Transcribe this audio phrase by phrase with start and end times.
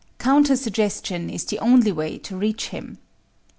[0.17, 2.97] Counter suggestion is the only way to reach him.